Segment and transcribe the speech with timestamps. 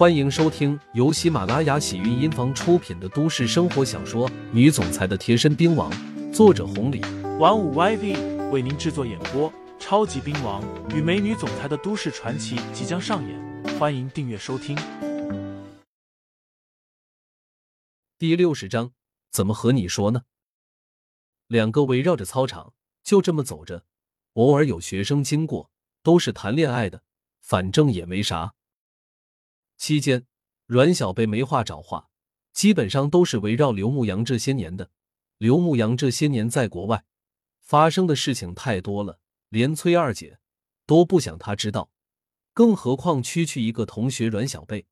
[0.00, 5.92] 欢迎收听由喜马拉雅喜韵音房出品的都市生活小说《女总裁的贴身兵王》，
[6.32, 7.02] 作者红礼，
[7.38, 9.52] 玩五 YV 为您制作演播。
[9.78, 14.74] 超级兵王与美女总裁的都市传奇即将上演，欢迎订阅收听。
[18.16, 18.92] 第六十章，
[19.30, 20.22] 怎么和你说呢？
[21.46, 22.72] 两个围绕着操场
[23.04, 23.84] 就这么走着，
[24.32, 25.70] 偶尔有学生经过，
[26.02, 27.02] 都是谈恋爱的，
[27.42, 28.54] 反正也没啥。
[29.80, 30.26] 期间，
[30.66, 32.10] 阮小贝没话找话，
[32.52, 34.90] 基本上都是围绕刘牧阳这些年的。
[35.38, 37.06] 刘牧阳这些年在国外
[37.60, 40.38] 发生的事情太多了，连崔二姐
[40.84, 41.90] 都不想他知道，
[42.52, 44.86] 更何况区区一个同学阮小贝。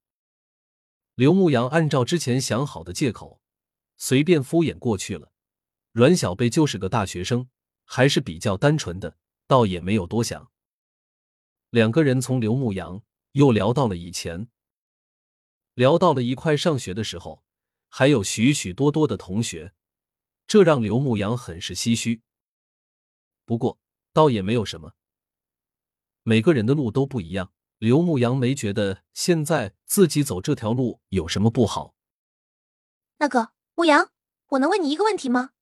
[1.14, 3.42] 刘牧阳按照之前想好的借口，
[3.98, 5.30] 随便敷衍过去了。
[5.92, 7.50] 阮小贝就是个大学生，
[7.84, 10.50] 还是比较单纯的，倒也没有多想。
[11.68, 13.02] 两个人从刘牧阳
[13.32, 14.48] 又聊到了以前。
[15.78, 17.44] 聊到了一块上学的时候，
[17.88, 19.74] 还有许许多多的同学，
[20.48, 22.20] 这让刘牧阳很是唏嘘。
[23.44, 23.78] 不过
[24.12, 24.94] 倒也没有什么，
[26.24, 27.52] 每个人的路都不一样。
[27.78, 31.94] 刘牧阳没觉得现在自己走这条路有什么不好。
[33.18, 34.10] 那个牧阳，
[34.48, 35.52] 我能问你一个问题吗？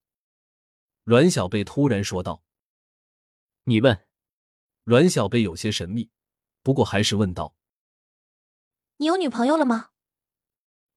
[1.04, 2.42] 阮小贝突然说道。
[3.64, 4.06] 你问。
[4.84, 6.10] 阮小贝有些神秘，
[6.62, 7.54] 不过还是问道
[8.96, 9.91] ：“你有女朋友了吗？”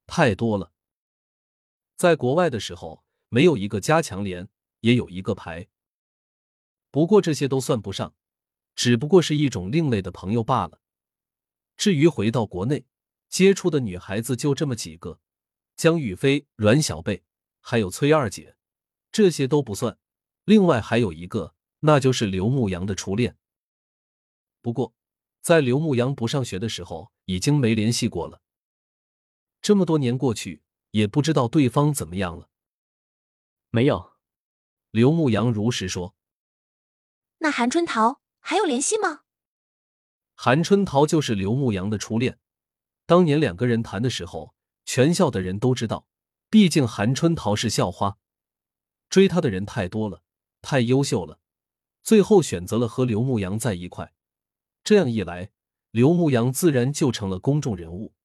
[0.09, 0.71] 太多了，
[1.95, 5.67] 在国外的时候，没有一个加强连，也有一个排。
[6.89, 8.15] 不过这些都算不上，
[8.75, 10.81] 只不过是一种另类的朋友罢了。
[11.77, 12.87] 至于回到国内
[13.29, 15.19] 接触的女孩子，就这么几个：
[15.77, 17.23] 江雨飞、阮小贝，
[17.61, 18.57] 还有崔二姐，
[19.11, 19.99] 这些都不算。
[20.43, 23.37] 另外还有一个，那就是刘牧阳的初恋。
[24.63, 24.95] 不过，
[25.39, 28.41] 在刘牧阳不上学的时候，已经没联系过了。
[29.61, 32.49] 这么多年过去，也不知道对方怎么样了。
[33.69, 34.13] 没有，
[34.91, 36.15] 刘牧阳如实说。
[37.39, 39.21] 那韩春桃还有联系吗？
[40.35, 42.39] 韩春桃就是刘牧阳的初恋，
[43.05, 46.07] 当年两个人谈的时候，全校的人都知道。
[46.49, 48.17] 毕竟韩春桃是校花，
[49.09, 50.23] 追她的人太多了，
[50.61, 51.39] 太优秀了，
[52.01, 54.13] 最后选择了和刘牧阳在一块。
[54.83, 55.51] 这样一来，
[55.91, 58.15] 刘牧阳自然就成了公众人物。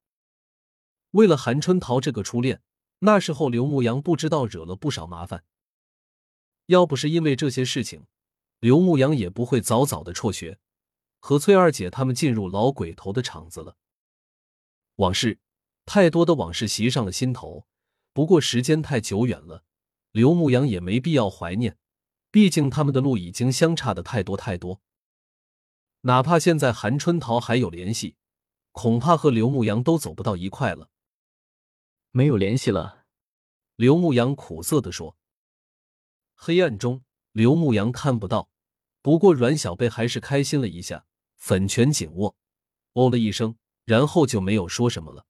[1.14, 2.60] 为了韩春桃这个初恋，
[2.98, 5.44] 那时候刘牧阳不知道惹了不少麻烦。
[6.66, 8.06] 要不是因为这些事情，
[8.58, 10.58] 刘牧阳也不会早早的辍学，
[11.20, 13.76] 和崔二姐他们进入老鬼头的场子了。
[14.96, 15.38] 往事
[15.86, 17.68] 太多的往事袭上了心头，
[18.12, 19.62] 不过时间太久远了，
[20.10, 21.78] 刘牧阳也没必要怀念，
[22.32, 24.80] 毕竟他们的路已经相差的太多太多。
[26.00, 28.16] 哪怕现在韩春桃还有联系，
[28.72, 30.90] 恐怕和刘牧阳都走不到一块了。
[32.16, 33.06] 没有联系了，
[33.74, 35.16] 刘牧阳苦涩的说。
[36.36, 37.02] 黑暗中，
[37.32, 38.48] 刘牧阳看不到，
[39.02, 42.36] 不过阮小贝还是开心了一下，粉拳紧握，
[42.92, 45.26] 哦了一声，然后就没有说什么了。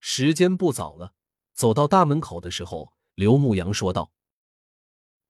[0.00, 1.12] 时间不早了，
[1.52, 4.10] 走到大门口的时候，刘牧阳说道：“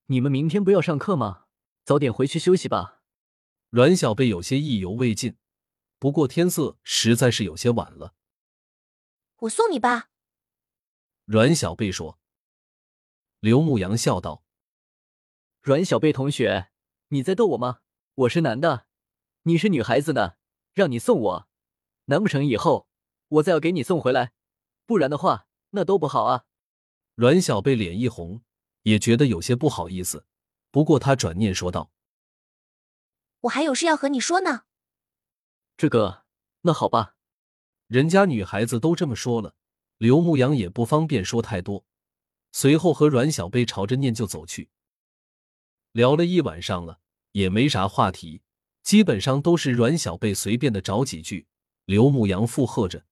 [0.06, 1.46] 你们明天不要上课吗？
[1.84, 3.02] 早点回去休息吧。”
[3.70, 5.36] 阮小贝有些意犹未尽，
[5.98, 8.14] 不过天色实在是有些晚了，
[9.38, 10.10] 我送你吧。
[11.30, 12.18] 阮小贝说
[13.40, 14.42] ：“刘牧阳笑道，
[15.60, 16.70] 阮小贝同学，
[17.08, 17.80] 你在逗我吗？
[18.14, 18.86] 我是男的，
[19.42, 20.36] 你是女孩子呢，
[20.72, 21.48] 让你送我，
[22.06, 22.88] 难不成以后
[23.28, 24.32] 我再要给你送回来？
[24.86, 26.46] 不然的话，那多不好啊！”
[27.14, 28.42] 阮小贝脸一红，
[28.84, 30.24] 也觉得有些不好意思，
[30.70, 31.92] 不过他转念说道
[33.40, 34.62] ：“我还有事要和你说呢。”
[35.76, 36.24] 这个，
[36.62, 37.16] 那好吧，
[37.86, 39.56] 人家女孩子都这么说了。
[39.98, 41.84] 刘牧阳也不方便说太多，
[42.52, 44.70] 随后和阮小贝朝着念旧走去。
[45.92, 47.00] 聊了一晚上了，
[47.32, 48.42] 也没啥话题，
[48.82, 51.48] 基本上都是阮小贝随便的找几句，
[51.84, 53.04] 刘牧阳附和着。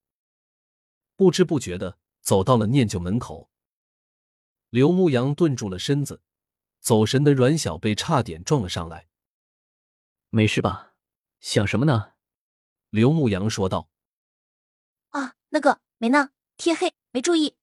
[1.17, 3.51] 不知不觉的走到了念旧门口，
[4.71, 6.23] 刘牧阳顿住了身子，
[6.79, 9.09] 走神的阮小贝差点撞了上来。
[10.31, 10.95] 没事吧？
[11.41, 12.13] 想什么呢？
[12.91, 13.89] 刘牧阳说道。
[15.09, 16.31] 啊，那个没呢。
[16.57, 17.55] 天黑，没注意。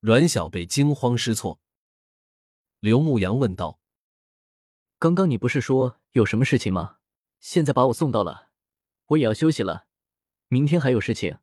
[0.00, 1.60] 阮小贝惊慌失措。
[2.80, 3.78] 刘牧阳问道
[4.98, 6.98] ：“刚刚你不是说有什么事情吗？
[7.40, 8.48] 现在把我送到了，
[9.06, 9.86] 我也要休息了。
[10.48, 11.38] 明天还有事情，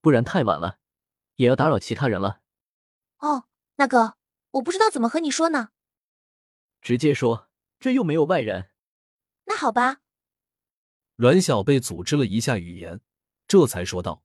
[0.00, 0.78] 不然太晚了，
[1.36, 2.40] 也要打扰其他人了。”
[3.18, 4.16] 哦，那个，
[4.52, 5.70] 我不知道怎么和你说呢。
[6.80, 7.48] 直接说，
[7.80, 8.70] 这又没有外人。
[9.46, 10.00] 那好吧。
[11.16, 13.00] 阮小贝组织了一下语言，
[13.48, 14.24] 这才说道。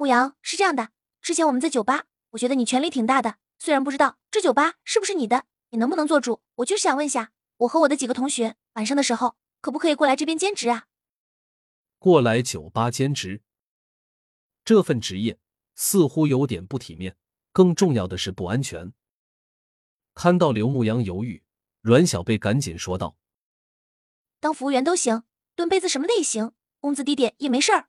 [0.00, 6.40] 牧羊是这样的，之前我们在酒吧，我觉得你权力挺大的，虽然不知道这酒吧是不是你的，你能不能做主？
[6.54, 10.86] 我就是想问下，我和我的几个同学晚上的时候可不可以过来这边兼职啊？
[11.98, 13.42] 过来酒吧兼职，
[14.64, 15.38] 这份职业
[15.74, 17.18] 似乎有点不体面，
[17.52, 18.94] 更重要的是不安全。
[20.14, 21.42] 看到刘牧阳犹豫，
[21.82, 23.18] 阮小贝赶紧说道
[24.40, 25.24] ：“当服务员都行，
[25.54, 27.88] 蹲杯子什么的也行，工资低点也没事儿。”